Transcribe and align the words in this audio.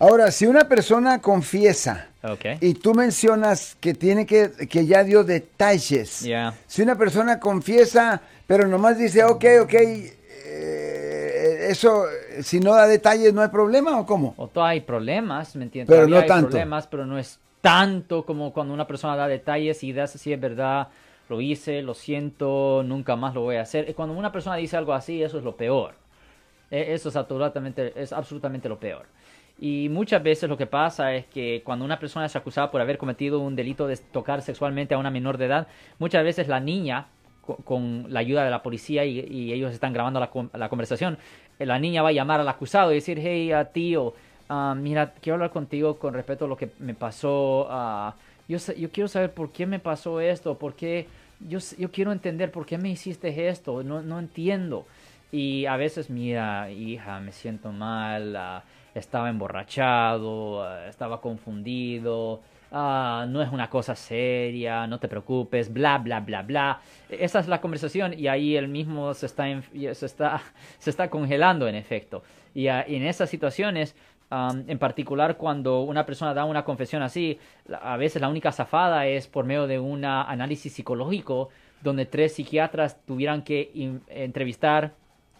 Ahora, 0.00 0.30
si 0.32 0.46
una 0.46 0.66
persona 0.68 1.20
confiesa 1.20 2.06
Okay. 2.22 2.58
y 2.60 2.74
tú 2.74 2.92
mencionas 2.94 3.76
que 3.80 3.94
tiene 3.94 4.26
que, 4.26 4.50
que 4.68 4.84
ya 4.84 5.04
dio 5.04 5.24
detalles. 5.24 6.20
Yeah. 6.20 6.52
Si 6.66 6.82
una 6.82 6.94
persona 6.96 7.40
confiesa, 7.40 8.20
pero 8.46 8.66
nomás 8.68 8.98
dice, 8.98 9.24
ok, 9.24 9.44
ok, 9.62 9.74
eh, 9.74 11.66
eso, 11.70 12.04
si 12.42 12.60
no 12.60 12.74
da 12.74 12.86
detalles, 12.86 13.32
¿no 13.32 13.40
hay 13.40 13.48
problema 13.48 13.98
o 13.98 14.04
cómo? 14.04 14.34
O 14.36 14.48
todo 14.48 14.64
hay 14.64 14.80
problemas, 14.82 15.56
¿me 15.56 15.64
entiendes? 15.64 15.88
Pero 15.88 16.06
Todavía 16.06 16.16
no 16.16 16.22
hay 16.22 16.28
tanto. 16.28 16.48
problemas, 16.50 16.86
pero 16.88 17.06
no 17.06 17.18
es 17.18 17.38
tanto 17.62 18.26
como 18.26 18.52
cuando 18.52 18.74
una 18.74 18.86
persona 18.86 19.16
da 19.16 19.28
detalles 19.28 19.82
y 19.82 19.92
das 19.94 20.10
si 20.12 20.32
es 20.32 20.40
verdad, 20.40 20.88
lo 21.28 21.40
hice, 21.40 21.80
lo 21.82 21.94
siento, 21.94 22.82
nunca 22.84 23.16
más 23.16 23.34
lo 23.34 23.42
voy 23.42 23.56
a 23.56 23.62
hacer. 23.62 23.94
Cuando 23.94 24.14
una 24.14 24.30
persona 24.32 24.56
dice 24.56 24.76
algo 24.76 24.92
así, 24.92 25.22
eso 25.22 25.38
es 25.38 25.44
lo 25.44 25.56
peor. 25.56 25.94
E- 26.70 26.92
Eso 26.94 27.08
es 27.08 27.16
absolutamente, 27.16 27.92
es 27.96 28.12
absolutamente 28.12 28.68
lo 28.68 28.78
peor. 28.78 29.06
Y 29.62 29.90
muchas 29.90 30.22
veces 30.22 30.48
lo 30.48 30.56
que 30.56 30.66
pasa 30.66 31.14
es 31.14 31.26
que 31.26 31.60
cuando 31.62 31.84
una 31.84 31.98
persona 31.98 32.24
es 32.24 32.34
acusada 32.34 32.70
por 32.70 32.80
haber 32.80 32.96
cometido 32.96 33.40
un 33.40 33.54
delito 33.54 33.86
de 33.86 33.98
tocar 33.98 34.40
sexualmente 34.40 34.94
a 34.94 34.98
una 34.98 35.10
menor 35.10 35.36
de 35.36 35.44
edad, 35.44 35.68
muchas 35.98 36.24
veces 36.24 36.48
la 36.48 36.60
niña, 36.60 37.08
co- 37.42 37.56
con, 37.56 38.06
la 38.08 38.20
ayuda 38.20 38.42
de 38.42 38.50
la 38.50 38.62
policía 38.62 39.04
y, 39.04 39.52
ellos 39.52 39.72
están 39.74 39.92
grabando 39.92 40.18
la, 40.18 40.30
la 40.54 40.68
conversación, 40.70 41.18
eh, 41.58 41.66
la 41.66 41.78
niña 41.78 42.00
va 42.00 42.08
a 42.08 42.12
llamar 42.12 42.40
al 42.40 42.48
acusado 42.48 42.90
y 42.90 42.94
decir, 42.94 43.18
hey, 43.20 43.52
ah, 43.52 43.66
tío, 43.66 44.14
ah, 44.48 44.74
mira, 44.74 45.12
quiero 45.20 45.34
hablar 45.34 45.50
contigo 45.50 45.98
con 45.98 46.14
respecto 46.14 46.46
a 46.46 46.48
lo 46.48 46.56
que 46.56 46.70
me 46.78 46.94
pasó. 46.94 47.66
ah, 47.70 48.14
yo, 48.48 48.56
yo 48.78 48.90
quiero 48.90 49.08
saber 49.08 49.32
por 49.32 49.52
qué 49.52 49.66
me 49.66 49.78
pasó 49.78 50.20
esto, 50.20 50.56
por 50.58 50.74
qué, 50.74 51.06
yo, 51.46 51.58
yo 51.78 51.90
quiero 51.90 52.12
entender 52.12 52.50
por 52.50 52.64
qué 52.64 52.78
me 52.78 52.88
hiciste 52.88 53.48
esto, 53.48 53.82
no, 53.82 54.00
no 54.00 54.18
entiendo. 54.18 54.86
Y 55.32 55.66
a 55.66 55.76
veces, 55.76 56.08
mira, 56.10 56.70
hija, 56.70 57.20
me 57.20 57.32
siento 57.32 57.72
mal, 57.72 58.34
ah, 58.36 58.64
estaba 58.94 59.28
emborrachado, 59.28 60.62
ah, 60.62 60.86
estaba 60.88 61.20
confundido, 61.20 62.40
ah, 62.72 63.26
no 63.28 63.42
es 63.42 63.50
una 63.50 63.68
cosa 63.70 63.94
seria, 63.94 64.86
no 64.86 64.98
te 64.98 65.08
preocupes, 65.08 65.72
bla, 65.72 65.98
bla, 65.98 66.20
bla, 66.20 66.42
bla. 66.42 66.80
Esa 67.08 67.40
es 67.40 67.48
la 67.48 67.60
conversación 67.60 68.18
y 68.18 68.28
ahí 68.28 68.56
él 68.56 68.68
mismo 68.68 69.14
se 69.14 69.26
está, 69.26 69.44
se 69.72 70.06
está, 70.06 70.42
se 70.78 70.90
está 70.90 71.10
congelando 71.10 71.68
en 71.68 71.74
efecto. 71.74 72.22
Y 72.54 72.68
ah, 72.68 72.84
en 72.86 73.04
esas 73.04 73.30
situaciones, 73.30 73.94
am, 74.30 74.64
en 74.68 74.78
particular 74.78 75.36
cuando 75.36 75.82
una 75.82 76.06
persona 76.06 76.34
da 76.34 76.44
una 76.44 76.64
confesión 76.64 77.02
así, 77.02 77.38
a 77.82 77.96
veces 77.96 78.20
la 78.20 78.28
única 78.28 78.52
zafada 78.52 79.06
es 79.06 79.28
por 79.28 79.44
medio 79.44 79.66
de 79.66 79.78
un 79.78 80.04
análisis 80.04 80.72
psicológico 80.72 81.50
donde 81.82 82.06
tres 82.06 82.34
psiquiatras 82.34 83.00
tuvieran 83.06 83.42
que 83.42 83.70
entrevistar 84.08 84.92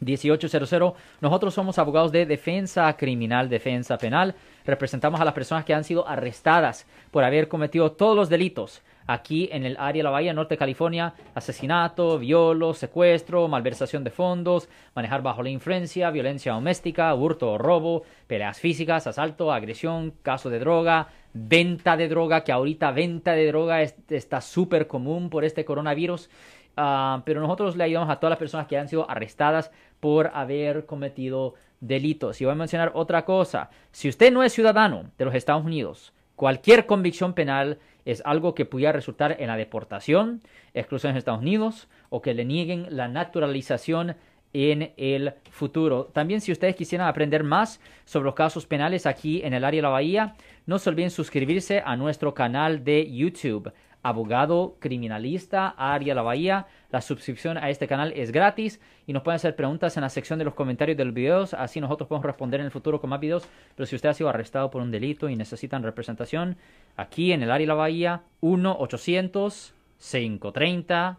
1800. 0.00 0.94
Nosotros 1.20 1.54
somos 1.54 1.78
abogados 1.78 2.12
de 2.12 2.26
defensa 2.26 2.94
criminal, 2.96 3.48
defensa 3.48 3.98
penal. 3.98 4.34
Representamos 4.64 5.20
a 5.20 5.24
las 5.24 5.34
personas 5.34 5.64
que 5.64 5.74
han 5.74 5.84
sido 5.84 6.06
arrestadas 6.08 6.86
por 7.10 7.24
haber 7.24 7.48
cometido 7.48 7.92
todos 7.92 8.16
los 8.16 8.28
delitos 8.28 8.82
aquí 9.08 9.48
en 9.52 9.64
el 9.64 9.76
área 9.78 10.00
de 10.00 10.04
la 10.04 10.10
Bahía 10.10 10.32
Norte 10.34 10.54
de 10.54 10.58
California. 10.58 11.14
Asesinato, 11.34 12.18
violo, 12.18 12.74
secuestro, 12.74 13.46
malversación 13.46 14.02
de 14.02 14.10
fondos, 14.10 14.68
manejar 14.94 15.22
bajo 15.22 15.42
la 15.42 15.50
influencia, 15.50 16.10
violencia 16.10 16.52
doméstica, 16.52 17.14
hurto 17.14 17.52
o 17.52 17.58
robo, 17.58 18.02
peleas 18.26 18.58
físicas, 18.58 19.06
asalto, 19.06 19.52
agresión, 19.52 20.12
caso 20.22 20.50
de 20.50 20.58
droga, 20.58 21.08
venta 21.32 21.96
de 21.96 22.08
droga, 22.08 22.42
que 22.42 22.50
ahorita 22.50 22.90
venta 22.90 23.32
de 23.32 23.46
droga 23.46 23.82
es- 23.82 23.94
está 24.08 24.40
súper 24.40 24.88
común 24.88 25.30
por 25.30 25.44
este 25.44 25.64
coronavirus. 25.64 26.28
Ah, 26.76 27.22
pero 27.24 27.40
nosotros 27.40 27.74
le 27.74 27.84
ayudamos 27.84 28.10
a 28.10 28.16
todas 28.16 28.32
las 28.32 28.38
personas 28.38 28.66
que 28.66 28.76
han 28.76 28.88
sido 28.88 29.10
arrestadas 29.10 29.70
por 29.98 30.30
haber 30.34 30.84
cometido 30.84 31.54
delitos. 31.80 32.40
Y 32.40 32.44
voy 32.44 32.52
a 32.52 32.56
mencionar 32.56 32.92
otra 32.94 33.24
cosa. 33.24 33.70
Si 33.92 34.08
usted 34.08 34.30
no 34.30 34.42
es 34.42 34.52
ciudadano 34.52 35.10
de 35.16 35.24
los 35.24 35.34
Estados 35.34 35.64
Unidos, 35.64 36.12
cualquier 36.34 36.84
convicción 36.84 37.32
penal 37.32 37.78
es 38.04 38.22
algo 38.26 38.54
que 38.54 38.66
pudiera 38.66 38.92
resultar 38.92 39.36
en 39.40 39.48
la 39.48 39.56
deportación, 39.56 40.42
exclusión 40.74 41.12
en 41.12 41.16
Estados 41.16 41.40
Unidos 41.40 41.88
o 42.10 42.20
que 42.20 42.34
le 42.34 42.44
nieguen 42.44 42.86
la 42.90 43.08
naturalización 43.08 44.16
en 44.52 44.92
el 44.96 45.34
futuro. 45.50 46.10
También 46.12 46.40
si 46.40 46.52
ustedes 46.52 46.76
quisieran 46.76 47.08
aprender 47.08 47.42
más 47.42 47.80
sobre 48.04 48.26
los 48.26 48.34
casos 48.34 48.66
penales 48.66 49.06
aquí 49.06 49.42
en 49.42 49.54
el 49.54 49.64
área 49.64 49.78
de 49.78 49.82
la 49.82 49.88
Bahía, 49.88 50.34
no 50.66 50.78
se 50.78 50.90
olviden 50.90 51.10
suscribirse 51.10 51.82
a 51.84 51.96
nuestro 51.96 52.34
canal 52.34 52.84
de 52.84 53.10
YouTube 53.10 53.72
abogado 54.08 54.76
criminalista 54.78 55.74
área 55.76 56.14
la 56.14 56.22
bahía. 56.22 56.66
La 56.90 57.00
suscripción 57.00 57.58
a 57.58 57.70
este 57.70 57.86
canal 57.86 58.12
es 58.14 58.32
gratis 58.32 58.80
y 59.06 59.12
nos 59.12 59.22
pueden 59.22 59.36
hacer 59.36 59.56
preguntas 59.56 59.96
en 59.96 60.02
la 60.02 60.08
sección 60.08 60.38
de 60.38 60.44
los 60.44 60.54
comentarios 60.54 60.96
de 60.96 61.04
los 61.04 61.14
videos. 61.14 61.54
Así 61.54 61.80
nosotros 61.80 62.08
podemos 62.08 62.26
responder 62.26 62.60
en 62.60 62.66
el 62.66 62.72
futuro 62.72 63.00
con 63.00 63.10
más 63.10 63.20
videos. 63.20 63.48
Pero 63.74 63.86
si 63.86 63.96
usted 63.96 64.08
ha 64.08 64.14
sido 64.14 64.28
arrestado 64.28 64.70
por 64.70 64.82
un 64.82 64.90
delito 64.90 65.28
y 65.28 65.36
necesitan 65.36 65.82
representación 65.82 66.56
aquí 66.96 67.32
en 67.32 67.42
el 67.42 67.50
área 67.50 67.66
la 67.66 67.74
bahía 67.74 68.22
1 68.40 68.76
800 68.78 69.74
530 69.98 71.18